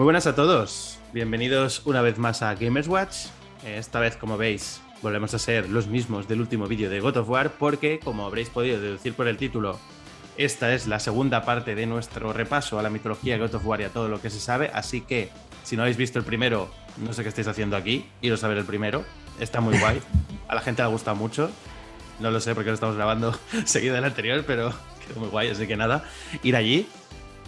[0.00, 3.26] Muy buenas a todos, bienvenidos una vez más a Gamers Watch.
[3.66, 7.28] Esta vez, como veis, volvemos a ser los mismos del último vídeo de God of
[7.28, 9.78] War porque, como habréis podido deducir por el título,
[10.38, 13.84] esta es la segunda parte de nuestro repaso a la mitología God of War y
[13.84, 15.28] a todo lo que se sabe, así que
[15.64, 18.56] si no habéis visto el primero, no sé qué estáis haciendo aquí, iros a ver
[18.56, 19.04] el primero,
[19.38, 20.00] está muy guay,
[20.48, 21.50] a la gente le gusta mucho,
[22.20, 24.72] no lo sé porque lo estamos grabando seguido del anterior, pero
[25.06, 26.04] quedó muy guay, así que nada,
[26.42, 26.88] ir allí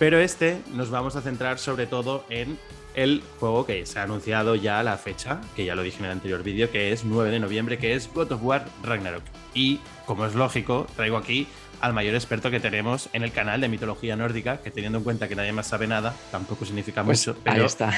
[0.02, 2.58] pero este nos vamos a centrar sobre todo en
[2.96, 6.10] el juego que se ha anunciado ya la fecha, que ya lo dije en el
[6.10, 9.22] anterior vídeo, que es 9 de noviembre, que es God of War Ragnarok.
[9.54, 11.46] Y, como es lógico, traigo aquí
[11.80, 15.28] al mayor experto que tenemos en el canal de mitología nórdica, que teniendo en cuenta
[15.28, 17.38] que nadie más sabe nada, tampoco significa pues mucho.
[17.44, 17.92] Pero ahí está.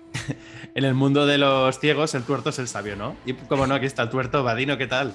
[0.74, 3.16] en el mundo de los ciegos, el tuerto es el sabio, ¿no?
[3.26, 5.12] Y como no, aquí está el tuerto, Vadino, ¿qué tal?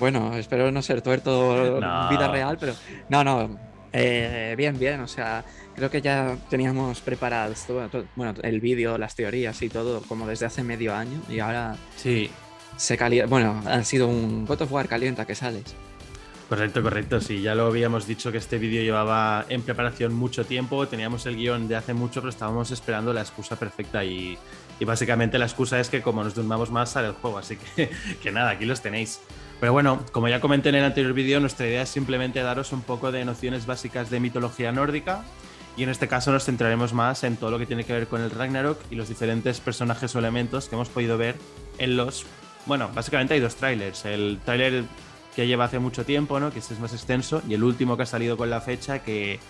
[0.00, 1.76] Bueno, espero no ser tuerto en
[2.10, 2.74] vida real, pero.
[3.08, 5.44] No, no, eh, bien, bien, o sea,
[5.76, 10.46] creo que ya teníamos preparados todo, bueno, el vídeo, las teorías y todo como desde
[10.46, 12.28] hace medio año y ahora sí.
[12.76, 15.76] se calienta, bueno, ha sido un God of War calienta que sales.
[16.48, 20.88] Correcto, correcto, sí, ya lo habíamos dicho que este vídeo llevaba en preparación mucho tiempo,
[20.88, 24.36] teníamos el guion de hace mucho, pero estábamos esperando la excusa perfecta y,
[24.80, 27.90] y básicamente la excusa es que como nos durmamos más sale el juego, así que,
[28.22, 29.20] que nada, aquí los tenéis.
[29.64, 32.82] Pero bueno, como ya comenté en el anterior vídeo, nuestra idea es simplemente daros un
[32.82, 35.24] poco de nociones básicas de mitología nórdica
[35.74, 38.20] y en este caso nos centraremos más en todo lo que tiene que ver con
[38.20, 41.36] el Ragnarok y los diferentes personajes o elementos que hemos podido ver
[41.78, 42.26] en los...
[42.66, 44.04] Bueno, básicamente hay dos trailers.
[44.04, 44.84] El trailer
[45.34, 46.52] que lleva hace mucho tiempo, ¿no?
[46.52, 49.40] que es más extenso, y el último que ha salido con la fecha, que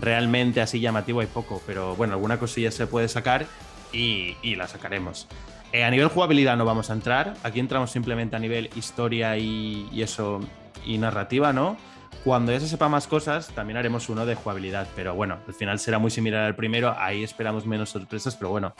[0.00, 3.44] realmente así llamativo hay poco, pero bueno, alguna cosilla se puede sacar
[3.90, 5.26] y la sacaremos.
[5.74, 7.34] Eh, a nivel jugabilidad no vamos a entrar.
[7.42, 10.38] Aquí entramos simplemente a nivel historia y, eso
[10.86, 11.76] y narrativa, ¿no?
[12.22, 14.86] Cuando ya se sepa más cosas, también haremos uno de jugabilidad.
[14.94, 16.94] Pero bueno, al final será muy similar al primero.
[16.96, 18.76] Ahí esperamos menos sorpresas, pero bueno,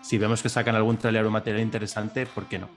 [0.00, 2.70] si vemos que sacan algún trailer o material interesante, ¿por qué no?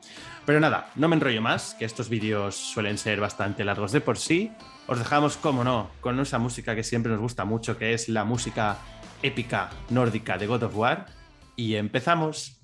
[0.46, 4.18] Pero nada, no me enrollo más, que estos vídeos suelen ser bastante largos de por
[4.18, 4.52] sí.
[4.88, 8.26] Os dejamos, como no, con esa música que siempre nos gusta mucho, que es la
[8.26, 8.80] música
[9.24, 11.06] épica nórdica de God of War.
[11.56, 12.61] Y empezamos.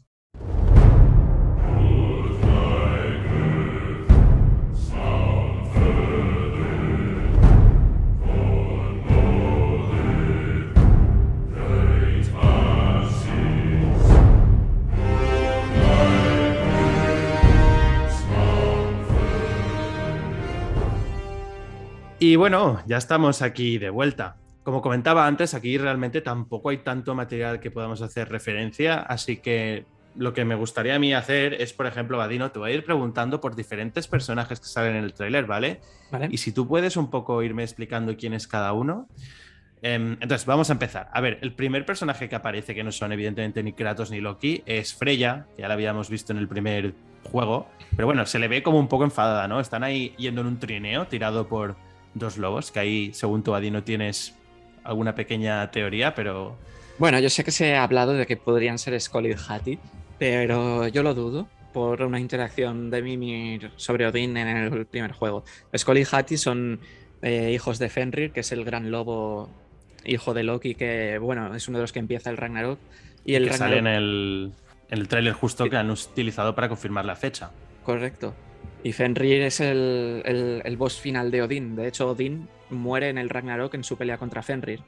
[22.20, 24.38] Y bueno, ya estamos aquí de vuelta.
[24.64, 29.86] Como comentaba antes, aquí realmente tampoco hay tanto material que podamos hacer referencia, así que
[30.16, 32.84] lo que me gustaría a mí hacer es, por ejemplo, Vadino, te voy a ir
[32.84, 35.80] preguntando por diferentes personajes que salen en el tráiler, ¿vale?
[36.12, 36.28] ¿vale?
[36.32, 39.08] Y si tú puedes un poco irme explicando quién es cada uno.
[39.84, 41.10] Em, entonces, vamos a empezar.
[41.14, 44.64] A ver, el primer personaje que aparece, que no son evidentemente ni Kratos ni Loki,
[44.66, 46.96] es Freya, que ya la habíamos visto en el primer
[47.32, 49.60] juego, pero bueno, se le ve como un poco enfadada, ¿no?
[49.60, 51.76] Están ahí yendo en un trineo tirado por
[52.20, 54.36] dos lobos, que ahí, según tu Adino, tienes
[54.84, 56.58] alguna pequeña teoría, pero...
[56.98, 59.78] Bueno, yo sé que se ha hablado de que podrían ser Skoll y Hati,
[60.18, 65.44] pero yo lo dudo por una interacción de Mimir sobre Odín en el primer juego.
[65.78, 66.80] Skoll y Hati son
[67.22, 69.50] eh, hijos de Fenrir, que es el gran lobo
[70.06, 72.80] hijo de Loki, que bueno, es uno de los que empieza el Ragnarok.
[73.26, 74.54] Y el que sale en el,
[74.90, 77.52] en el tráiler justo que han utilizado para confirmar la fecha.
[77.84, 78.34] Correcto.
[78.88, 81.76] Y Fenrir es el, boss final de Odín.
[81.76, 84.80] De hecho, Odín muere en el Ragnarok en su pelea contra Fenrir.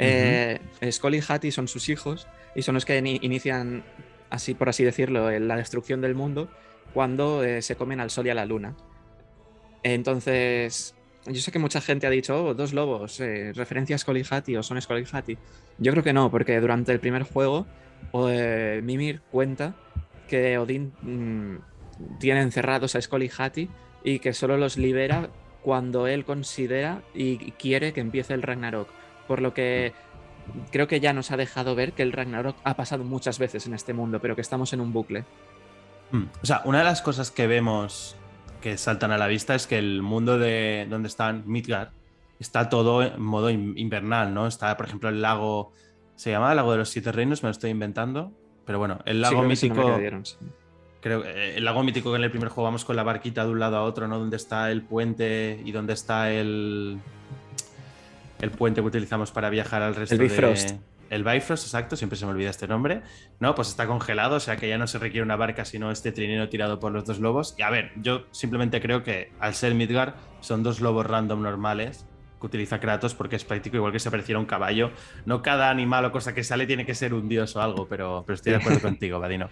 [0.00, 2.26] Uh y Hati son sus hijos
[2.56, 3.84] y son los que inician,
[4.30, 6.50] así por así decirlo, la destrucción del mundo
[6.92, 8.74] cuando eh, se comen al sol y a la luna.
[9.84, 14.24] Entonces, yo sé que mucha gente ha dicho, oh, dos lobos, eh, referencia a Scully
[14.28, 15.38] Hati o son Scully Hati.
[15.78, 17.64] Yo creo que no, porque durante el primer juego,
[18.12, 19.76] Mimir cuenta
[20.26, 21.69] que Odín mm,
[22.18, 23.70] tiene encerrados a Scully y Hati
[24.04, 25.30] y que solo los libera
[25.62, 28.88] cuando él considera y quiere que empiece el Ragnarok.
[29.26, 29.92] Por lo que
[30.70, 33.74] creo que ya nos ha dejado ver que el Ragnarok ha pasado muchas veces en
[33.74, 35.24] este mundo, pero que estamos en un bucle.
[36.10, 36.24] Hmm.
[36.42, 38.16] O sea, una de las cosas que vemos
[38.60, 41.90] que saltan a la vista es que el mundo de donde están Midgard
[42.38, 44.46] está todo en modo invernal, ¿no?
[44.46, 45.72] Está, por ejemplo, el lago,
[46.16, 48.32] se llama el lago de los siete reinos, me lo estoy inventando,
[48.64, 49.98] pero bueno, el lago mítico
[51.00, 53.50] creo eh, el lago mítico que en el primer juego vamos con la barquita de
[53.50, 54.18] un lado a otro, ¿no?
[54.18, 56.98] Donde está el puente y donde está el
[58.40, 60.72] el puente que utilizamos para viajar al resto el Bifrost.
[61.10, 63.02] El Bifrost, exacto, siempre se me olvida este nombre.
[63.40, 66.12] No, pues está congelado, o sea que ya no se requiere una barca, sino este
[66.12, 67.54] trineo tirado por los dos lobos.
[67.58, 72.06] Y a ver, yo simplemente creo que al ser Midgar son dos lobos random normales
[72.40, 74.92] que utiliza Kratos porque es práctico, igual que si apareciera un caballo.
[75.26, 78.22] No cada animal o cosa que sale tiene que ser un dios o algo, pero,
[78.24, 79.50] pero estoy de acuerdo contigo, Vadino.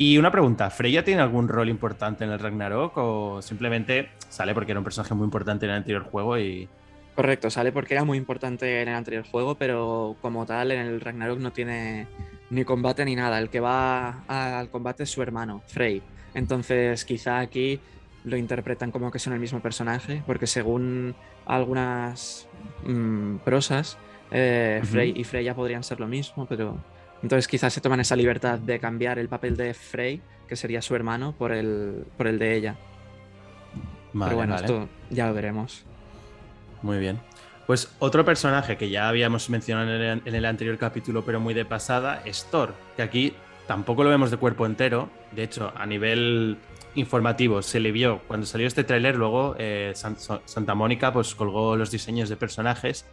[0.00, 4.70] Y una pregunta, ¿Freya tiene algún rol importante en el Ragnarok o simplemente sale porque
[4.70, 6.68] era un personaje muy importante en el anterior juego y...
[7.16, 11.00] Correcto, sale porque era muy importante en el anterior juego, pero como tal en el
[11.00, 12.06] Ragnarok no tiene
[12.48, 13.40] ni combate ni nada.
[13.40, 16.00] El que va al combate es su hermano, Frey.
[16.32, 17.80] Entonces quizá aquí
[18.22, 22.46] lo interpretan como que son el mismo personaje, porque según algunas
[22.84, 23.98] mm, prosas,
[24.30, 26.78] eh, Frey y Freya podrían ser lo mismo, pero
[27.22, 30.94] entonces quizás se toman esa libertad de cambiar el papel de Frey, que sería su
[30.94, 32.76] hermano, por el, por el de ella.
[34.12, 35.84] pero bueno, esto ya lo veremos.
[36.82, 37.20] Muy bien.
[37.66, 42.22] Pues otro personaje que ya habíamos mencionado en el, anterior capítulo, pero muy de pasada,
[42.24, 43.34] es Thor, que aquí
[43.66, 45.10] tampoco lo vemos de cuerpo entero.
[45.32, 46.56] De hecho, a nivel
[46.94, 51.90] informativo se le vio cuando salió este tráiler, luego eh, Santa Mónica pues colgó los
[51.90, 53.04] diseños de personajes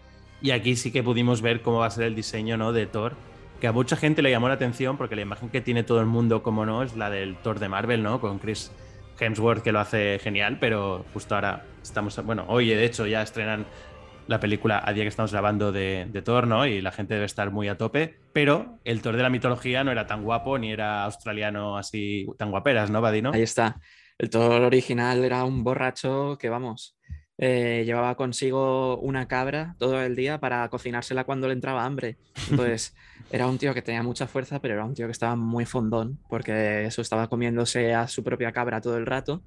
[0.41, 2.71] y aquí sí que pudimos ver cómo va a ser el diseño ¿no?
[2.71, 3.15] de Thor,
[3.59, 6.05] que a mucha gente le llamó la atención porque la imagen que tiene todo el
[6.05, 8.19] mundo, como no, es la del Thor de Marvel, ¿no?
[8.19, 8.71] Con Chris
[9.19, 13.65] Hemsworth que lo hace genial, pero justo ahora estamos, bueno, hoy de hecho ya estrenan
[14.27, 16.65] la película a día que estamos grabando de, Thor, ¿no?
[16.65, 19.91] Y la gente debe estar muy a tope, pero el Thor de la mitología no
[19.91, 23.31] era tan guapo ni era australiano así tan guaperas, ¿no, Vadino?
[23.33, 23.79] Ahí está.
[24.17, 26.97] El Thor original era un borracho que, vamos,
[27.37, 32.17] eh, llevaba consigo una cabra todo el día para cocinársela cuando le entraba hambre.
[32.49, 32.95] Entonces,
[33.31, 36.19] era un tío que tenía mucha fuerza, pero era un tío que estaba muy fondón,
[36.29, 39.41] porque eso estaba comiéndose a su propia cabra todo el rato.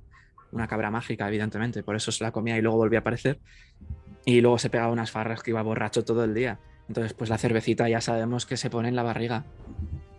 [0.50, 3.38] Una cabra mágica, evidentemente, por eso se la comía y luego volvía a aparecer
[4.25, 6.58] y luego se pegaba unas farras que iba borracho todo el día.
[6.88, 9.44] Entonces, pues la cervecita ya sabemos que se pone en la barriga.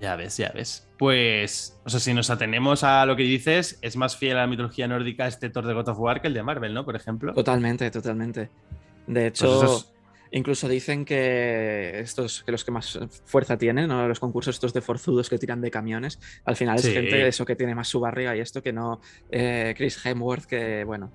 [0.01, 0.87] Ya ves, ya ves.
[0.97, 4.47] Pues, o sea, si nos atenemos a lo que dices, es más fiel a la
[4.47, 6.85] mitología nórdica este Thor de God of War que el de Marvel, ¿no?
[6.85, 7.33] Por ejemplo.
[7.33, 8.49] Totalmente, totalmente.
[9.07, 9.93] De pues hecho,
[10.31, 14.07] incluso dicen que estos, que los que más fuerza tienen, ¿no?
[14.07, 17.55] los concursos estos de forzudos que tiran de camiones, al final es gente eso que
[17.55, 19.01] tiene más su barriga y esto que no
[19.31, 21.11] eh, Chris Hemsworth, que bueno,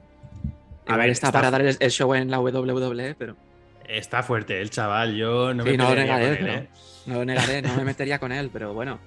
[0.87, 3.37] a ver, está, para dar el, show en la WWE, pero.
[3.89, 6.69] Está fuerte el chaval, yo no me no negaré, ¿eh?
[7.07, 8.99] No lo negaré, no me metería con él, pero bueno.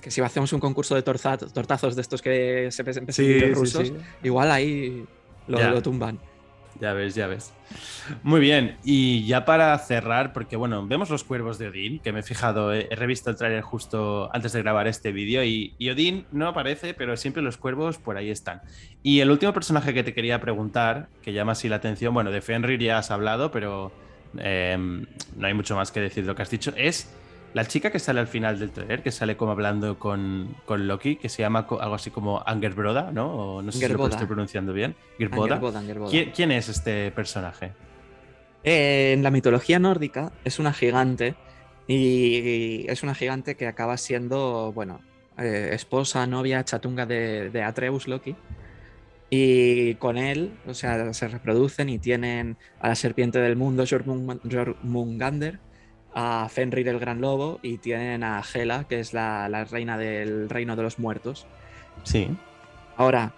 [0.00, 3.92] Que si hacemos un concurso de tortazos de estos que se sí, rusos,
[4.22, 5.04] igual ahí
[5.46, 6.18] lo tumban.
[6.80, 7.52] Ya ves, ya ves.
[8.24, 12.20] Muy bien, y ya para cerrar, porque bueno, vemos los cuervos de Odín, que me
[12.20, 16.48] he fijado, he, revisto el tráiler justo antes de grabar este vídeo, y, Odín no
[16.48, 18.62] aparece, pero siempre los cuervos por ahí están.
[19.02, 22.40] Y el último personaje que te quería preguntar, que llama así la atención, bueno, de
[22.40, 23.92] Fenrir ya has hablado, pero
[24.38, 25.06] em,
[25.36, 27.12] no hay mucho más que decir de lo que has dicho, es
[27.54, 31.16] la chica que sale al final del trailer, que sale como hablando con, con Loki,
[31.16, 33.60] que se llama algo así como Angerbroda, ¿no?
[33.60, 34.94] no sé si lo estoy pronunciando bien.
[35.20, 36.10] Angerboda.
[36.34, 37.72] ¿Quién, es este personaje?
[38.64, 41.34] Eh, en la mitología nórdica es una gigante
[41.86, 45.00] y es una gigante que acaba siendo, bueno,
[45.38, 48.36] eh, esposa, novia, chatunga de, Atreus Loki.
[49.34, 55.58] Y con él, o sea, se reproducen y tienen a la serpiente del mundo, Jormungander,
[56.12, 60.76] a Fenrir el Gran Lobo y tienen a Hela, que es la, reina del reino
[60.76, 61.46] de los muertos.
[62.02, 62.28] Sí.
[62.98, 63.32] Ahora,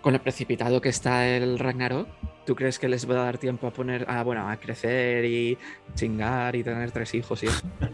[0.00, 2.08] con el precipitado que está el Ragnarok,
[2.46, 5.58] ¿tú crees que les va a dar tiempo a poner, a, bueno, a crecer y
[5.94, 7.60] chingar y tener tres hijos y eso?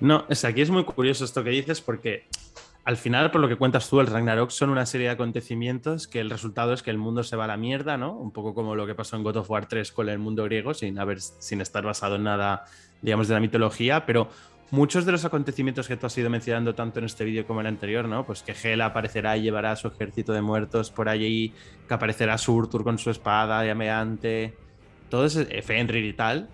[0.00, 2.26] No, es aquí es muy curioso esto que dices porque
[2.84, 6.20] al final, por lo que cuentas tú, el Ragnarok son una serie de acontecimientos que
[6.20, 8.12] el resultado es que el mundo se va a la mierda, ¿no?
[8.14, 10.72] Un poco como lo que pasó en God of War 3 con el mundo griego,
[10.72, 12.64] sin, haber, sin estar basado en nada,
[13.02, 14.30] digamos, de la mitología, pero
[14.70, 17.66] muchos de los acontecimientos que tú has ido mencionando tanto en este vídeo como en
[17.66, 18.24] el anterior, ¿no?
[18.24, 21.52] Pues que Hela aparecerá y llevará su ejército de muertos por allí,
[21.86, 24.54] que aparecerá Surtur con su espada llameante,
[25.08, 26.48] todo ese Fenrir y tal.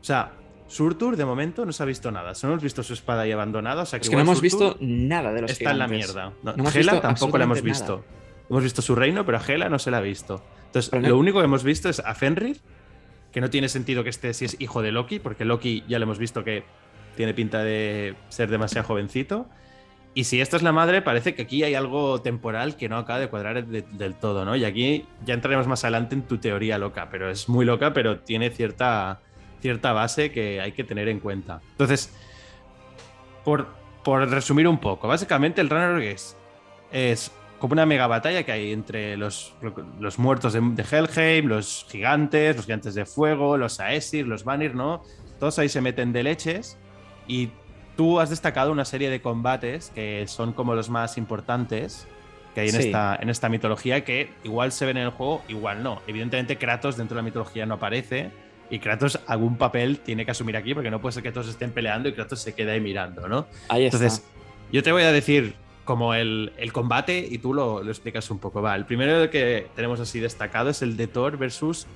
[0.00, 0.32] O sea,
[0.68, 2.34] Surtur, de momento, no se ha visto nada.
[2.34, 3.82] Solo hemos visto su espada ahí abandonada.
[3.82, 6.32] O sea, que, es que no hemos visto nada de los Está en la mierda.
[6.74, 8.04] Hela tampoco la hemos visto.
[8.50, 10.42] Hemos visto su reino, pero a Hela no se la ha visto.
[10.66, 12.58] Entonces, lo único que hemos visto es a Fenrir,
[13.32, 16.04] que no tiene sentido que esté si es hijo de Loki, porque Loki ya le
[16.04, 16.64] hemos visto que
[17.16, 19.48] tiene pinta de ser demasiado jovencito.
[20.14, 23.18] Y si esta es la madre, parece que aquí hay algo temporal que no acaba
[23.18, 24.56] de cuadrar del todo, ¿no?
[24.56, 28.20] Y aquí ya entraremos más adelante en tu teoría loca, pero es muy loca, pero
[28.20, 29.20] tiene cierta
[29.60, 31.60] cierta base que hay que tener en cuenta.
[31.72, 32.12] Entonces,
[33.44, 33.68] por,
[34.28, 36.36] resumir un poco, básicamente el Runner es,
[36.92, 39.54] es como una mega batalla que hay entre los,
[40.00, 40.60] los muertos de,
[40.90, 45.02] Helheim, los gigantes, los gigantes de fuego, los Aesir, los Vanir, ¿no?
[45.40, 46.78] Todos ahí se meten de leches
[47.26, 47.50] y
[47.96, 52.06] tú has destacado una serie de combates que son como los más importantes
[52.54, 55.82] que hay en, esta, en esta mitología que igual se ven en el juego, igual
[55.82, 56.00] no.
[56.06, 58.30] Evidentemente Kratos dentro de la mitología no aparece,
[58.70, 61.70] y Kratos algún papel tiene que asumir aquí porque no puede ser que todos estén
[61.70, 63.46] peleando y Kratos se quede ahí mirando, ¿no?
[63.68, 64.24] Ahí Entonces,
[64.72, 65.54] yo te voy a decir
[65.84, 68.60] como el, el combate y tú lo, lo, explicas un poco.
[68.60, 71.86] Va, el primero que tenemos así destacado es el de Thor versus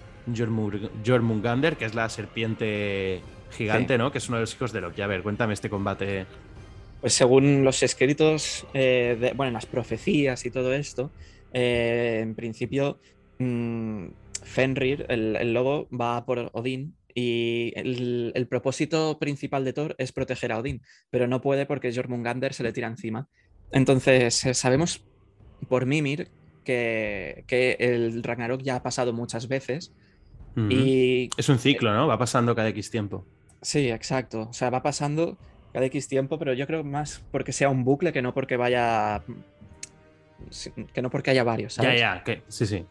[1.04, 3.98] Jormungandr, que es la serpiente gigante, sí.
[3.98, 4.12] ¿no?
[4.12, 5.02] Que es uno de los hijos de Loki.
[5.02, 6.26] A ver, cuéntame este combate.
[7.00, 11.10] Pues según los escritos, eh, de, bueno, las profecías y todo esto,
[11.52, 12.98] eh, en principio
[13.38, 14.06] mmm,
[14.50, 20.12] Fenrir, el, el, lobo, va por Odín y el, el, propósito principal de Thor es
[20.12, 23.28] proteger a Odín, pero no puede porque Jormungandr se le tira encima.
[23.70, 25.04] Entonces, eh, sabemos
[25.68, 26.28] por Mimir
[26.64, 29.92] que, que, el Ragnarok ya ha pasado muchas veces.
[30.56, 32.08] Y, eh, es un ciclo, ¿no?
[32.08, 33.24] Va pasando cada X tiempo.
[33.62, 34.48] Sí, exacto.
[34.50, 35.38] O sea, va pasando
[35.72, 39.22] cada X tiempo, pero yo creo más porque sea un bucle que no porque vaya.
[40.92, 41.74] que no porque haya varios.
[41.74, 42.00] ¿sabes?
[42.00, 42.84] Ya, ya, que sí, sí.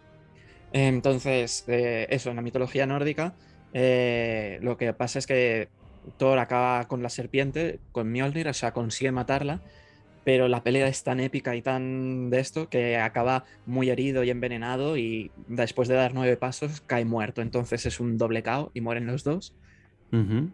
[0.74, 3.34] Entonces, eh, eso, en la mitología nórdica,
[3.74, 5.70] eh, lo que pasa es que
[6.18, 9.62] Thor acaba con la serpiente, con Mjolnir, o sea, consigue matarla,
[10.24, 14.30] pero la pelea es tan épica y tan de esto que acaba muy herido y
[14.30, 17.42] envenenado y después de dar nueve pasos cae muerto.
[17.42, 19.56] Entonces es un doble KO y mueren los dos.
[20.12, 20.52] Uh -huh.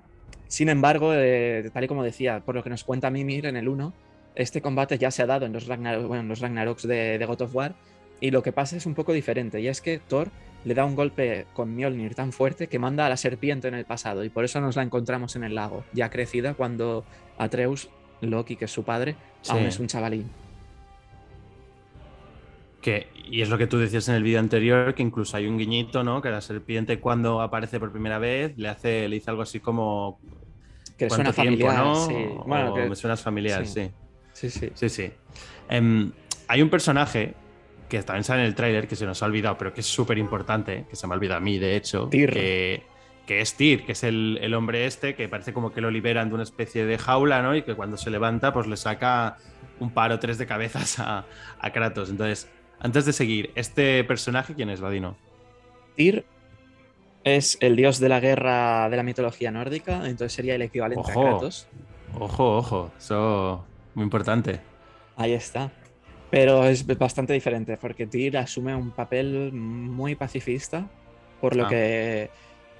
[0.48, 3.68] Sin embargo, eh, tal y como decía, por lo que nos cuenta Mimir en el
[3.68, 3.94] 1,
[4.36, 7.26] este combate ya se ha dado en los, Ragnar bueno, en los Ragnaroks de, de
[7.26, 7.76] God of War
[8.26, 10.32] y lo que pasa es un poco diferente y es que Thor
[10.64, 13.86] le da un golpe con Mjolnir tan fuerte que manda a la serpiente en el
[13.86, 17.06] pasado y por eso nos la encontramos en el lago, ya crecida cuando
[17.38, 17.88] Atreus,
[18.22, 19.52] Loki, que es su padre, sí.
[19.52, 20.28] aún es un chavalín.
[22.82, 25.60] Que, y es lo que tú decías en el vídeo anterior, que incluso hay un
[25.60, 26.20] guiñito, ¿no?
[26.24, 30.20] Que la serpiente cuando aparece por primera vez le hace, le dice algo así como...
[30.98, 32.08] Que suena tiempo, familiar, ¿no?
[32.08, 32.16] sí.
[32.48, 32.90] Bueno, que...
[32.90, 33.92] me suenas familiar, sí.
[34.34, 34.72] Sí, sí.
[34.74, 35.12] Sí, sí.
[35.70, 36.12] Um,
[36.48, 37.36] hay un personaje
[37.90, 40.18] que también sale en el tráiler, que se nos ha olvidado, pero que es súper
[40.18, 42.84] importante, que se me ha olvidado a mí, de hecho, que,
[43.26, 46.30] que, es Tyr, que es el, el, hombre este, que parece como que lo liberan
[46.30, 47.56] de una especie de jaula, ¿no?
[47.56, 49.38] Y que cuando se levanta, pues le saca
[49.80, 51.26] un par o tres de cabezas a,
[51.60, 52.10] a Kratos.
[52.10, 52.50] Entonces,
[52.80, 55.16] antes de seguir, ¿este personaje quién es, Vadino?
[55.96, 56.26] Tyr
[57.24, 61.22] es el dios de la guerra de la mitología nórdica, entonces sería el equivalente ojo,
[61.22, 61.68] a Kratos.
[62.14, 63.66] Ojo, ojo, eso
[63.96, 64.62] muy importante.
[65.18, 65.72] Ahí está.
[66.36, 70.86] Pero es bastante diferente porque Tyr asume un papel muy pacifista,
[71.40, 71.70] por lo ah.
[71.70, 72.30] que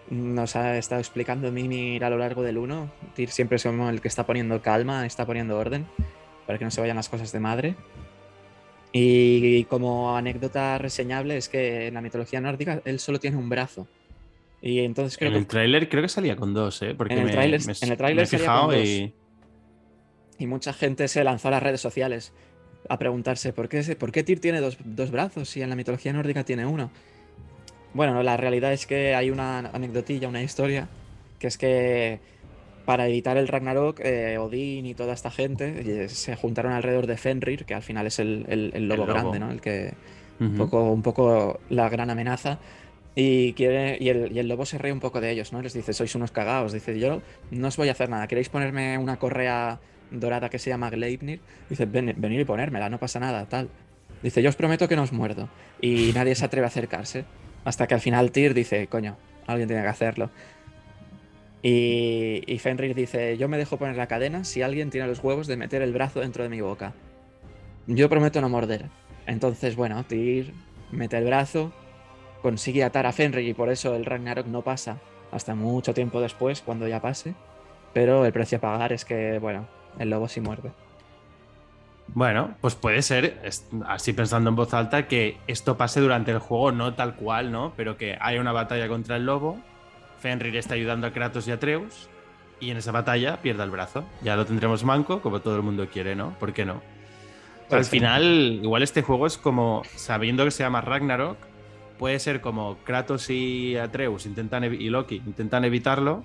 [0.10, 2.92] nos ha estado explicando Mimir a lo largo del 1.
[3.16, 5.86] Tyr siempre es el que está poniendo calma, está poniendo orden,
[6.46, 7.76] para que no se vayan las cosas de madre.
[8.92, 13.88] Y como anécdota reseñable es que en la mitología nórdica él solo tiene un brazo.
[14.62, 15.40] Y entonces creo en que...
[15.40, 16.94] el tráiler creo que salía con dos, ¿eh?
[16.94, 18.86] Porque en el tráiler me, en el tráiler salía con dos.
[18.86, 19.14] y...
[20.40, 22.34] y mucha gente se lanzó a las redes sociales
[22.90, 26.14] a preguntarse por qué, por qué Tyr tiene dos, dos, brazos si en la mitología
[26.14, 26.92] nórdica tiene uno.
[27.94, 30.88] Bueno, la realidad es que hay una anecdotilla, una historia,
[31.40, 32.20] que es que
[32.86, 37.18] para evitar el Ragnarok, eh, Odín y toda esta gente eh, se juntaron alrededor de
[37.18, 39.52] Fenrir, que al final es el, el, el, lobo, el lobo, grande, ¿no?
[39.52, 39.94] El que
[40.40, 40.48] uh -huh.
[40.48, 42.60] un, poco, un poco la gran amenaza.
[43.16, 45.62] Y, quiere, y el, y, el, lobo se ríe un poco de ellos, ¿no?
[45.62, 46.74] Les dice, sois unos cagados.
[46.74, 48.28] Dice, yo no os voy a hacer nada.
[48.28, 49.80] ¿Queréis ponerme una correa
[50.12, 51.40] dorada que se llama Gleipnir.
[51.70, 53.70] Dice, Ven, venir y ponérmela, no pasa nada, tal.
[54.24, 55.50] Dice, yo os prometo que no os muerdo.
[55.82, 57.26] Y nadie se atreve a acercarse.
[57.64, 60.30] Hasta que al final Tyr dice, coño, alguien tiene que hacerlo.
[61.62, 65.48] Y, y, Fenrir dice, yo me dejo poner la cadena si alguien tiene los huevos
[65.48, 66.94] de meter el brazo dentro de mi boca.
[67.88, 68.86] Yo prometo no morder.
[69.26, 70.54] Entonces, bueno, Tyr
[70.92, 71.74] mete el brazo,
[72.42, 75.00] consigue atar a Fenrir y por eso el Ragnarok no pasa
[75.32, 77.34] hasta mucho tiempo después, cuando ya pase.
[77.94, 79.68] Pero el precio a pagar es que, bueno,
[80.00, 80.72] el lobo sí muerde.
[82.08, 83.42] Bueno, pues puede ser,
[83.88, 87.74] así pensando en voz alta, que esto pase durante el juego, no tal cual, ¿no?
[87.76, 89.60] Pero que haya una batalla contra el lobo,
[90.20, 92.10] Fenrir está ayudando a Kratos y a Atreus,
[92.60, 94.06] y en esa batalla pierda el brazo.
[94.22, 96.32] Ya lo tendremos manco, como todo el mundo quiere, ¿no?
[96.40, 96.82] ¿Por qué no?
[97.70, 101.38] Pues Al final, igual este juego es como, sabiendo que se llama Ragnarok,
[101.98, 106.24] puede ser como Kratos y Atreus intentan y Loki intentan evitarlo,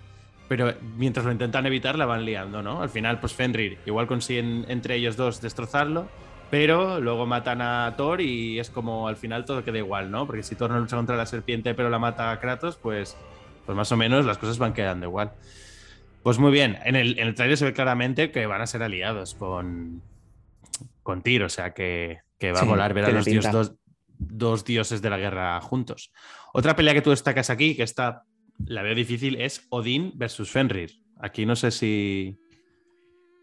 [0.50, 2.83] pero mientras lo intentan evitar la van liando, ¿no?
[2.83, 6.09] Al final, pues Fenrir igual consiguen entre ellos dos destrozarlo,
[6.50, 10.26] pero luego matan a Thor y es como al final todo queda igual, ¿no?
[10.26, 13.16] Porque si Thor no lucha contra la serpiente pero la mata a Kratos, pues,
[13.64, 15.30] pues más o menos las cosas van quedando igual.
[16.25, 18.83] Pues muy bien, en el, en el trailer se ve claramente que van a ser
[18.83, 20.02] aliados con,
[21.04, 23.75] con Tyr, o sea que, que va sí, a volar ver a los dios, dos,
[24.19, 26.11] dos dioses de la guerra juntos.
[26.52, 28.25] Otra pelea que tú destacas aquí, que está
[28.67, 30.93] la veo difícil, es Odín versus Fenrir.
[31.19, 32.37] Aquí no sé si.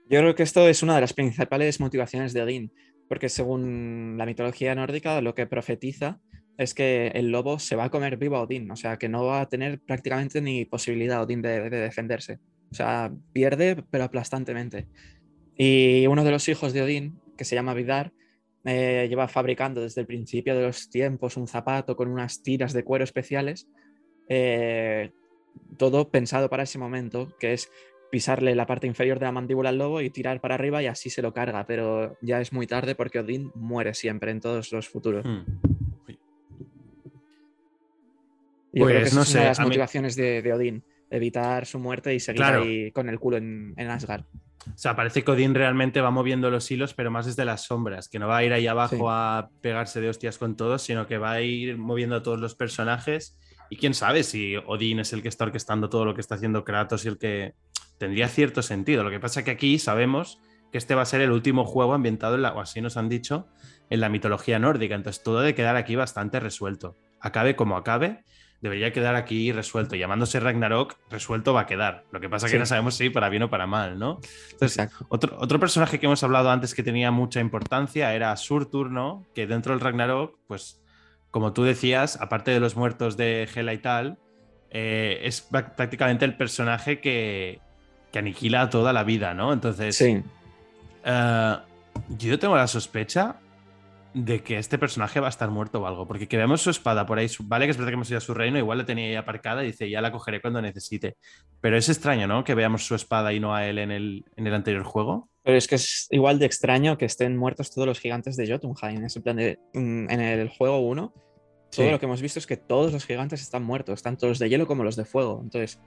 [0.09, 2.71] Yo creo que esto es una de las principales motivaciones de Odín,
[3.07, 6.19] porque según la mitología nórdica, lo que profetiza
[6.57, 9.25] es que el lobo se va a comer vivo a Odín, o sea que no
[9.25, 12.39] va a tener prácticamente ni posibilidad Odín de, defenderse.
[12.71, 14.87] O sea, pierde, pero aplastantemente.
[15.57, 18.11] Y uno de los hijos de Odín, que se llama Vidar,
[18.65, 22.83] eh, lleva fabricando desde el principio de los tiempos un zapato con unas tiras de
[22.83, 23.67] cuero especiales,
[24.29, 25.11] eh,
[25.77, 27.69] todo pensado para ese momento, que es
[28.09, 31.09] pisarle la parte inferior de la mandíbula al lobo y tirar para arriba y así
[31.09, 34.87] se lo carga, pero ya es muy tarde porque Odín muere siempre en todos los
[34.87, 35.25] futuros.
[35.25, 35.43] Hmm.
[38.73, 43.19] pues no sé, las motivaciones de, Odín, evitar su muerte y seguir ahí con el
[43.19, 44.23] culo en, Asgard.
[44.67, 48.09] O sea, parece que Odín realmente va moviendo los hilos, pero más desde las sombras,
[48.09, 51.17] que no va a ir ahí abajo a pegarse de hostias con todos, sino que
[51.17, 53.37] va a ir moviendo a todos los personajes.
[53.69, 56.63] Y quién sabe si Odín es el que está orquestando todo lo que está haciendo
[56.63, 57.53] Kratos y el que
[57.97, 59.03] tendría cierto sentido.
[59.03, 60.39] Lo que pasa es que aquí sabemos
[60.71, 63.09] que este va a ser el último juego ambientado, en la, o así nos han
[63.09, 63.47] dicho,
[63.89, 64.95] en la mitología nórdica.
[64.95, 66.95] Entonces todo debe quedar aquí bastante resuelto.
[67.19, 68.23] Acabe como acabe,
[68.61, 69.95] debería quedar aquí resuelto.
[69.95, 72.05] Llamándose Ragnarok, resuelto va a quedar.
[72.11, 74.19] Lo que pasa es que no sabemos si para bien o para mal, ¿no?
[74.51, 79.25] Entonces, otro, otro, personaje que hemos hablado antes que tenía mucha importancia era Surtur, ¿no?
[79.33, 80.81] Que dentro del Ragnarok, pues,
[81.37, 84.17] como tú decías, aparte de los muertos de Hela y tal,
[84.71, 87.59] eh, es prácticamente el personaje que,
[88.11, 89.53] que aniquila toda la vida, ¿no?
[89.53, 90.23] Entonces, sí.
[91.05, 91.55] Eh,
[92.17, 93.35] yo tengo la sospecha
[94.15, 97.05] de que este personaje va a estar muerto o algo, porque que veamos su espada
[97.05, 99.05] por ahí, vale que es verdad que hemos ido a su reino, igual la tenía
[99.05, 101.17] ahí aparcada y dice, ya la cogeré cuando necesite.
[101.61, 102.43] Pero es extraño, ¿no?
[102.43, 105.29] Que veamos su espada y no a él en el, en el anterior juego.
[105.43, 109.01] Pero es que es igual de extraño que estén muertos todos los gigantes de Jotunheim.
[109.01, 111.13] En, plan de, mm, en el juego 1,
[111.83, 114.49] todo lo que hemos visto es que todos los gigantes están muertos, tanto los de
[114.49, 115.39] hielo como los de fuego.
[115.41, 115.79] Entonces,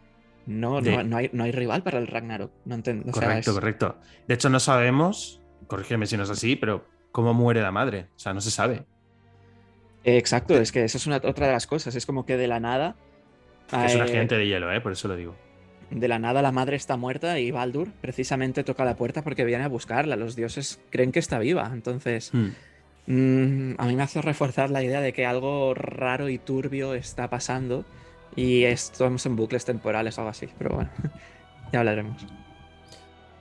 [0.47, 2.53] no, no, hay, no hay rival para el Ragnarok.
[2.65, 3.11] No entiendo.
[3.13, 3.97] Correcto, correcto.
[4.27, 8.09] De hecho, no sabemos, corrígeme si no es así, pero cómo muere la madre.
[8.17, 8.85] O sea, no se sabe.
[10.05, 11.95] Exacto, es que esa es una, otra de las cosas.
[11.95, 12.97] Es como que de la nada.
[13.85, 14.81] Es una gigante de hielo, ¿eh?
[14.81, 15.37] por eso lo digo.
[15.91, 19.65] De la nada la madre está muerta y Baldur precisamente toca la puerta porque viene
[19.65, 20.17] a buscarla.
[20.17, 21.71] Los dioses creen que está viva.
[21.73, 22.49] Entonces, hmm.
[23.11, 27.29] Mm, a mí me hace reforzar la idea de que algo raro y turbio está
[27.29, 27.85] pasando
[28.37, 30.91] y estamos en bucles temporales o algo así, pero bueno,
[31.73, 32.25] ya hablaremos.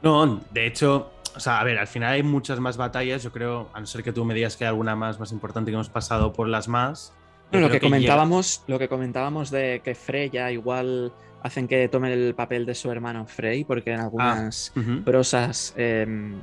[0.02, 3.70] No, de hecho, o sea, a ver, al final hay muchas más batallas, yo creo,
[3.74, 5.90] a no ser que tú me digas que hay alguna más más importante que hemos
[5.90, 7.14] pasado por las más.
[7.52, 12.66] lo que, comentábamos, lo que comentábamos de que Freya igual hacen que tome el papel
[12.66, 16.36] de su hermano Frey, porque en algunas ah, prosas em,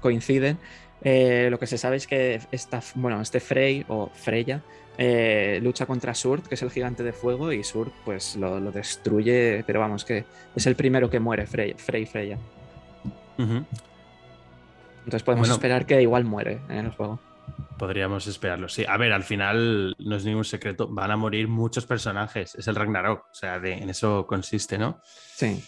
[0.00, 0.58] coinciden.
[1.02, 4.62] Eh, lo que se sabe es que esta, bueno, este Frey o Freya
[4.96, 9.64] eh, lucha contra Surd, que es el gigante de fuego, y Surd pues lo, destruye,
[9.66, 12.38] pero vamos, que es el primero que muere, Frey, Frey Freya.
[13.36, 17.18] Entonces podemos esperar que igual muere en el juego.
[17.76, 18.84] Podríamos esperarlo, sí.
[18.88, 22.76] A ver, al final no es ningún secreto, van a morir muchos personajes, es el
[22.76, 25.00] Ragnarok, o sea, en eso consiste, ¿no?
[25.02, 25.62] Sí.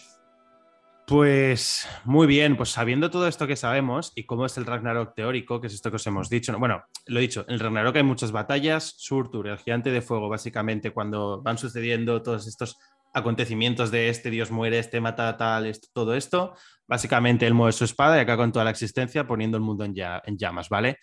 [1.07, 5.61] Pues muy bien, pues sabiendo todo esto que sabemos y cómo es el Ragnarok teórico,
[5.61, 8.03] que es esto que os hemos dicho, bueno, lo he dicho, en el Ragnarok hay
[8.03, 12.77] muchas batallas, Surtur, el gigante de fuego, básicamente cuando van sucediendo todos estos
[13.13, 16.55] acontecimientos de este dios muere, este mata tal, todo esto,
[16.89, 20.37] básicamente él mueve su espada y acá con toda la existencia poniendo el mundo en,
[20.37, 20.97] llamas, ¿vale?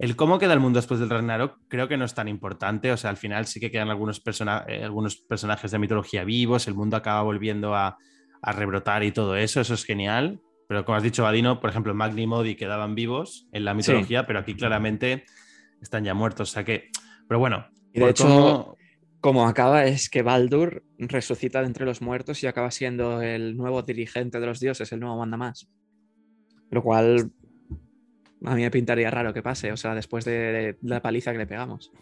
[0.00, 2.96] El cómo queda el mundo después del Ragnarok creo que no es tan importante, o
[2.96, 4.20] sea, al final sí que quedan algunos,
[4.66, 7.96] eh, algunos personajes de mitología vivos, el mundo acaba volviendo a
[8.44, 10.40] a rebrotar y todo eso, eso es genial.
[10.68, 14.26] Pero como has dicho, Vadino, por ejemplo, Magni y Modi quedaban vivos en la mitología,
[14.26, 15.24] pero aquí claramente
[15.80, 16.50] están ya muertos.
[16.50, 16.90] O sea que,
[17.26, 17.66] pero bueno.
[17.92, 18.76] Y de hecho,
[19.20, 23.82] como acaba es que Baldur resucita de entre los muertos y acaba siendo el nuevo
[23.82, 25.68] dirigente de los dioses, el nuevo manda más.
[26.70, 27.30] Lo cual
[28.44, 31.46] a mí me pintaría raro que pase, o sea, después de la paliza que le
[31.46, 31.92] pegamos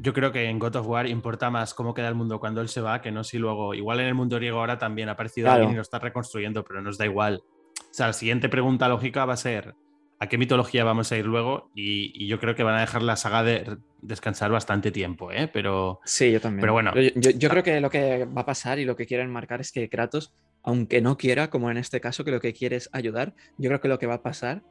[0.00, 2.68] yo creo que en God of War importa más cómo queda el mundo cuando él
[2.68, 3.74] se va que no si luego.
[3.74, 6.82] Igual en el mundo griego ahora también ha aparecido alguien y lo está reconstruyendo, pero
[6.82, 7.42] nos da igual.
[7.78, 9.74] O sea, la siguiente pregunta lógica va a ser:
[10.18, 11.70] ¿a qué mitología vamos a ir luego?
[11.74, 15.48] Y, yo creo que van a dejar la saga de descansar bastante tiempo, ¿eh?
[15.52, 16.00] Pero.
[16.04, 16.60] Sí, yo también.
[16.60, 16.92] Pero bueno.
[16.94, 19.88] Yo, creo que lo que va a pasar y lo que quieren marcar es que
[19.88, 23.68] Kratos, aunque no quiera, como en este caso, que lo que quiere es ayudar, yo
[23.68, 24.62] creo que lo que va a pasar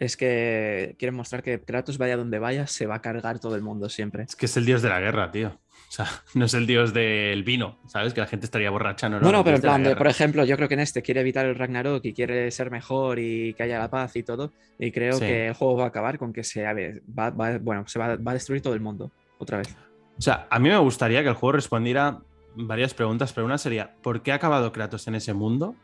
[0.00, 3.60] es que quieren mostrar que Kratos vaya donde vaya, se va a cargar todo el
[3.60, 4.22] mundo siempre.
[4.22, 5.48] Es que es el dios de la guerra, tío.
[5.48, 8.14] O sea, no es el dios del vino, ¿sabes?
[8.14, 9.20] Que la gente estaría borracha, ¿no?
[9.20, 11.54] No, no, pero en plan, por ejemplo, yo creo que en este quiere evitar el
[11.54, 14.54] Ragnarok y quiere ser mejor y que haya la paz y todo.
[14.78, 18.12] Y creo que el juego va a acabar con que se, va, bueno, se va,
[18.12, 19.76] a destruir todo el mundo otra vez.
[20.16, 22.20] O sea, a mí me gustaría que el juego respondiera
[22.54, 25.74] varias preguntas, pero una sería, ¿por qué ha acabado Kratos en ese mundo?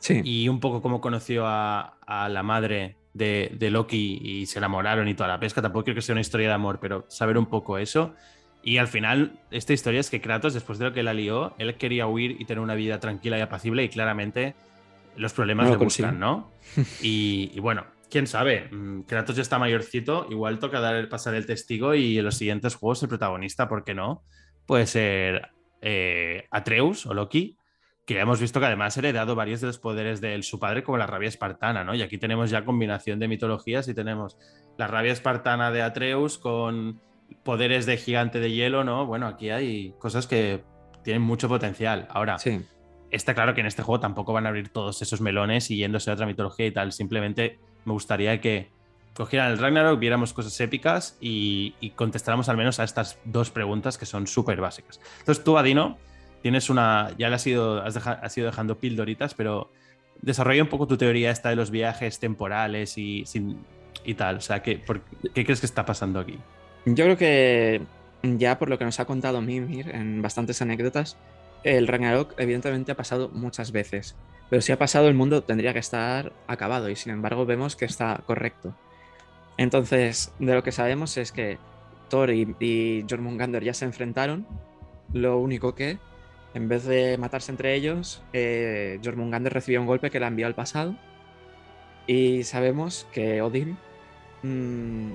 [0.00, 0.20] Sí.
[0.22, 5.14] Y un poco cómo conoció a, a la madre de, Loki y se enamoraron y
[5.14, 5.62] toda la pesca.
[5.62, 8.14] Tampoco creo que sea una historia de amor, pero saber un poco eso.
[8.62, 11.74] Y al final, esta historia es que Kratos, después de lo que la lió, él
[11.76, 14.54] quería huir y tener una vida tranquila y apacible y claramente
[15.16, 16.50] los problemas le buscan, ¿no?
[17.02, 21.94] Y, bueno, quién sabe, mm, Kratos ya está mayorcito, igual toca dar, pasar el testigo
[21.94, 24.24] y en los siguientes juegos el protagonista, ¿por qué no?
[24.66, 25.50] Puede ser
[25.82, 27.58] eh, Atreus o Loki,
[28.04, 30.82] que ya hemos visto que además ha heredado varios de los poderes de su padre,
[30.82, 31.94] como la rabia espartana, ¿no?
[31.94, 34.36] Y aquí tenemos ya combinación de mitologías y tenemos
[34.76, 37.00] la rabia espartana de Atreus con
[37.42, 39.06] poderes de gigante de hielo, ¿no?
[39.06, 40.62] Bueno, aquí hay cosas que
[41.02, 42.06] tienen mucho potencial.
[42.10, 42.60] Ahora, sí.
[43.10, 46.10] está claro que en este juego tampoco van a abrir todos esos melones y yéndose
[46.10, 46.92] a otra mitología y tal.
[46.92, 48.70] Simplemente me gustaría que
[49.14, 54.06] cogieran el Ragnarok, viéramos cosas épicas y, contestáramos al menos a estas dos preguntas que
[54.06, 55.00] son súper básicas.
[55.20, 55.96] Entonces tú, Adino,
[56.44, 59.70] tienes una, ya le has ido, has, ido dejando pildoritas, pero
[60.20, 63.24] desarrolla un poco tu teoría esta de los viajes temporales y,
[64.04, 64.36] y tal.
[64.36, 64.82] O sea, ¿qué,
[65.32, 66.38] ¿qué crees que está pasando aquí?
[66.84, 67.80] Yo creo que
[68.22, 71.16] ya por lo que nos ha contado Mimir en bastantes anécdotas,
[71.62, 74.14] el Ragnarok evidentemente ha pasado muchas veces.
[74.50, 77.86] Pero si ha pasado, el mundo tendría que estar acabado y sin embargo vemos que
[77.86, 78.76] está correcto.
[79.56, 81.56] Entonces, de lo que sabemos es que
[82.10, 84.46] Thor y, y ya se enfrentaron.
[85.14, 85.96] Lo único que,
[86.54, 90.54] en vez de matarse entre ellos, eh, Jormungandr recibió un golpe que la envió al
[90.54, 90.96] pasado.
[92.06, 93.76] Y sabemos que Odin
[94.42, 95.12] mm,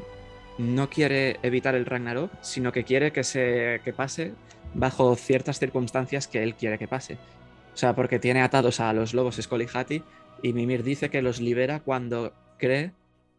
[0.58, 4.34] no quiere evitar el Ragnarok, sino que quiere que, se, que pase
[4.74, 7.18] bajo ciertas circunstancias que él quiere que pase.
[7.74, 9.40] O sea, porque tiene atados a los lobos
[9.74, 10.04] Hati
[10.44, 12.92] y Mimir dice que los libera cuando cree,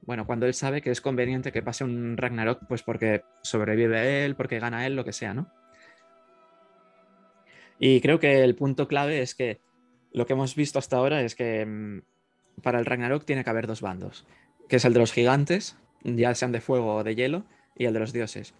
[0.02, 4.36] bueno, cuando él sabe que es conveniente que pase un Ragnarok, pues porque sobrevive él,
[4.36, 5.52] porque gana él, lo que sea, ¿no?
[7.82, 9.58] Y creo que el punto clave es que
[10.12, 12.02] lo que hemos visto hasta ahora es que mm,
[12.62, 14.26] para el Ragnarok tiene que haber dos bandos,
[14.68, 17.94] que es el de los gigantes, ya sean de fuego o de hielo, y el
[17.94, 18.54] de los dioses.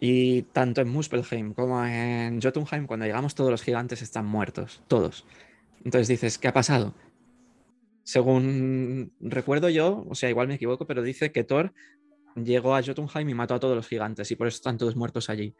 [0.00, 5.26] Y tanto en Muspelheim como en Jotunheim, cuando llegamos, todos los gigantes están muertos, todos.
[5.84, 6.94] Entonces dices, ¿qué ha pasado?
[8.02, 11.74] Según recuerdo yo, o sea, igual me equivoco, pero dice que Thor
[12.34, 15.28] llegó a Jotunheim y mató a todos los gigantes y por eso están todos muertos
[15.28, 15.54] allí.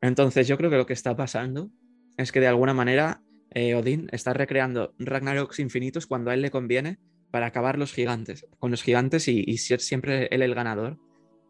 [0.00, 1.70] Entonces yo creo que lo que está pasando
[2.16, 6.50] es que de alguna manera eh, Odín está recreando Ragnaroks infinitos cuando a él le
[6.50, 6.98] conviene
[7.30, 10.98] para acabar los gigantes, con los gigantes y, ser siempre él el ganador.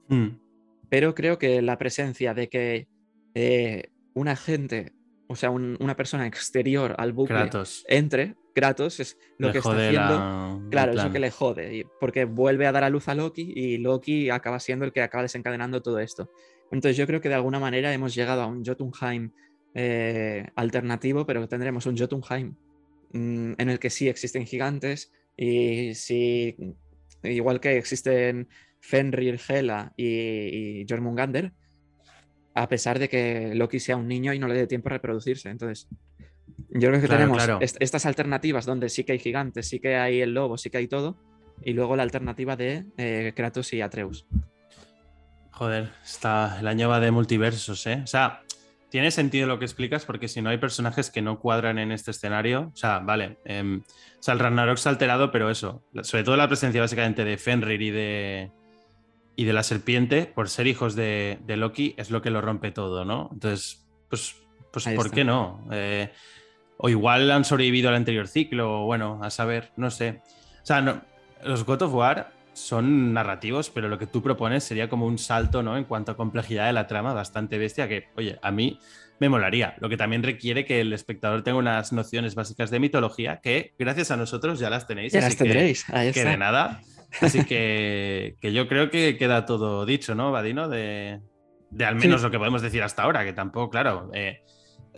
[0.09, 0.39] Hmm.
[0.89, 2.89] Pero creo que la presencia de que
[3.35, 4.93] eh, un agente,
[5.29, 7.51] o sea, una persona exterior al bucle
[7.89, 10.71] entre, Kratos, es lo que está haciendo.
[10.71, 13.77] claro, es lo que le jode, porque vuelve a dar a luz a Loki y
[13.77, 16.31] Loki acaba siendo el que acaba desencadenando todo esto.
[16.73, 19.33] Entonces yo creo que de alguna manera hemos llegado a un Jotunheim
[19.79, 22.55] eh, alternativo, pero tendremos un Jotunheim
[23.13, 26.57] mm, en el que sí existen gigantes, y si,
[27.23, 28.49] igual que existen
[28.81, 31.53] Fenrir, Hela y, y Jormungandr,
[32.55, 35.51] a pesar de que Loki sea un niño y no le dé tiempo a reproducirse.
[35.51, 35.89] Entonces,
[36.71, 37.47] yo creo que tenemos
[37.79, 40.89] estas alternativas donde sí que hay gigantes, sí que hay el lobo, sí que hay
[40.89, 41.19] todo,
[41.63, 44.27] y luego la alternativa de eh, Kratos y Atreus.
[45.51, 48.01] Joder, está, el año va de multiversos, ¿eh?
[48.03, 48.43] O sea,
[48.91, 52.13] tiene sentido lo que explicas porque si no hay personajes que no cuadran en este
[52.13, 53.83] escenario, o sea, vale, em,
[54.19, 57.37] o sea, el Ragnarok se ha alterado, pero eso, sobre todo la presencia básicamente de
[57.39, 58.51] Fenrir y de,
[59.35, 63.05] y de la serpiente, por ser hijos de, Loki, es lo que lo rompe todo,
[63.05, 63.31] ¿no?
[63.33, 64.37] Entonces, pues,
[64.73, 65.67] pues ¿por qué no?
[65.73, 66.11] Eh,
[66.79, 70.23] o igual han sobrevivido al anterior ciclo, o bueno, a saber, no sé.
[70.63, 71.03] O sea, no,
[71.43, 75.63] los God of War son narrativos, pero lo que tú propones sería como un salto,
[75.63, 75.77] ¿no?
[75.77, 78.81] En cuanto a complejidad de la trama, bastante bestia, que, oye, a mí
[79.21, 79.75] me molaría.
[79.79, 84.11] Lo que también requiere que el espectador tenga unas nociones básicas de mitología, que gracias
[84.11, 85.13] a nosotros ya las tenéis.
[85.13, 86.81] Ya las tendréis, que, que de nada.
[87.21, 90.69] Así que, que, yo creo que queda todo dicho, ¿no, Vadino?
[90.71, 91.21] De,
[91.71, 94.11] de al menos lo que podemos decir hasta ahora, que tampoco, claro.
[94.15, 94.41] Eh,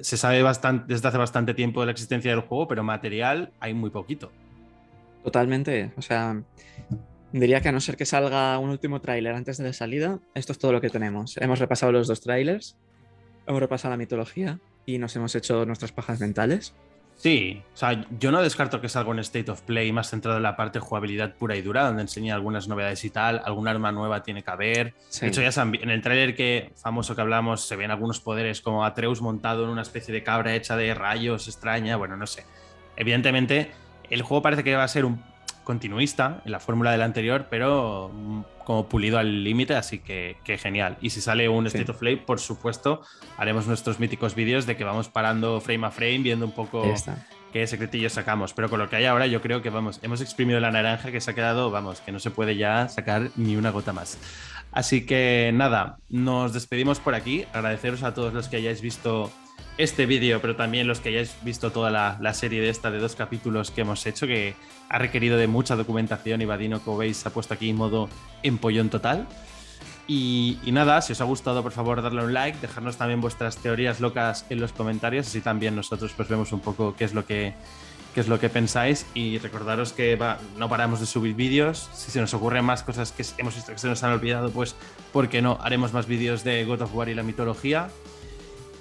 [0.00, 3.74] se sabe bastante, desde hace bastante tiempo de la existencia del juego, pero material hay
[3.74, 4.30] muy poquito.
[5.24, 5.92] Totalmente.
[5.96, 6.40] O sea,
[7.32, 10.52] Diría que a no ser que salga un último tráiler antes de la salida, esto
[10.52, 11.36] es todo lo que tenemos.
[11.36, 12.76] Hemos repasado los dos tráilers,
[13.46, 16.74] hemos repasado la mitología y nos hemos hecho nuestras pajas mentales.
[17.16, 20.44] Sí, o sea, yo no descarto que salga un State of Play más centrado en
[20.44, 23.90] la parte de jugabilidad pura y dura, donde enseña algunas novedades y tal, alguna arma
[23.90, 24.94] nueva tiene que haber.
[25.20, 28.84] De hecho, ya en el tráiler que famoso que hablamos se ven algunos poderes como
[28.84, 32.44] Atreus montado en una especie de cabra hecha de rayos extraña, bueno, no sé.
[32.96, 33.72] Evidentemente,
[34.10, 35.20] el juego parece que va a ser un
[35.68, 40.96] continuista en la fórmula del anterior, pero mm, como pulido al límite, así que, genial.
[41.02, 43.02] Y si sale un State of Play, por supuesto,
[43.36, 46.84] haremos nuestros míticos vídeos de que vamos parando frame a frame, viendo un poco
[47.52, 48.54] qué secretillos sacamos.
[48.54, 51.20] Pero con lo que hay ahora, yo creo que vamos, hemos exprimido la naranja que
[51.20, 54.18] se ha quedado, vamos, que no se puede ya sacar ni una gota más.
[54.72, 57.44] Así que nada, nos despedimos por aquí.
[57.52, 59.30] Agradeceros a todos los que hayáis visto
[59.78, 63.14] este vídeo, pero también los que hayáis visto toda la, serie de esta de dos
[63.14, 64.56] capítulos que hemos hecho, que
[64.88, 68.08] ha requerido de mucha documentación y Vadino, como veis, ha puesto aquí modo
[68.42, 69.26] empollón total.
[70.08, 74.00] Y, nada, si os ha gustado, por favor, darle un like, dejarnos también vuestras teorías
[74.00, 77.52] locas en los comentarios, así también nosotros pues vemos un poco qué es lo que,
[78.14, 80.18] qué es lo que pensáis y recordaros que
[80.56, 83.78] no paramos de subir vídeos, si se nos ocurren más cosas que hemos visto que
[83.78, 84.74] se nos han olvidado, pues,
[85.12, 85.58] ¿por qué no?
[85.60, 87.90] Haremos más vídeos de God of War y la mitología.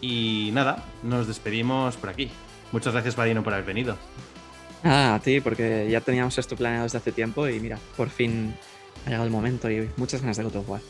[0.01, 2.29] Y nada, nos despedimos por aquí.
[2.71, 3.97] Muchas gracias, Vadino, por haber venido.
[4.83, 8.55] Ah, a ti, porque ya teníamos esto planeado desde hace tiempo y mira, por fin
[9.05, 10.81] ha llegado el momento y muchas ganas de God of War.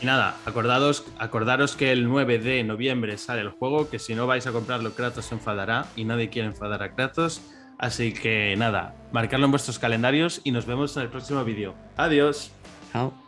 [0.00, 4.26] Y nada, acordados, acordaros que el 9 de noviembre sale el juego, que si no
[4.28, 7.42] vais a comprarlo, Kratos se enfadará y nadie quiere enfadar a Kratos.
[7.78, 11.74] Así que nada, marcarlo en vuestros calendarios y nos vemos en el próximo vídeo.
[11.96, 12.52] Adiós.
[12.92, 13.27] Chao.